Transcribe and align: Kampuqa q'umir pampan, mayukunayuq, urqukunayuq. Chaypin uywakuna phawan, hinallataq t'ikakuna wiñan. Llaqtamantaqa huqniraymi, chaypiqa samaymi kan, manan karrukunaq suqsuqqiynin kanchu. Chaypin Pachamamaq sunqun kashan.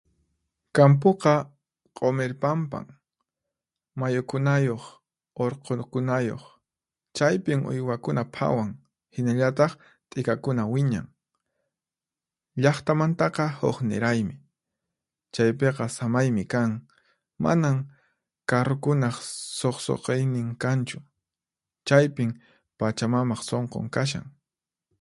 Kampuqa 0.75 1.33
q'umir 1.95 2.31
pampan, 2.41 2.85
mayukunayuq, 3.99 4.83
urqukunayuq. 5.43 6.43
Chaypin 7.15 7.61
uywakuna 7.71 8.23
phawan, 8.35 8.71
hinallataq 9.15 9.71
t'ikakuna 10.09 10.63
wiñan. 10.73 11.07
Llaqtamantaqa 12.61 13.45
huqniraymi, 13.59 14.35
chaypiqa 15.33 15.85
samaymi 15.99 16.43
kan, 16.51 16.71
manan 17.43 17.77
karrukunaq 18.49 19.15
suqsuqqiynin 19.59 20.49
kanchu. 20.63 20.97
Chaypin 21.87 22.31
Pachamamaq 22.79 23.41
sunqun 23.49 23.85
kashan. 23.95 24.25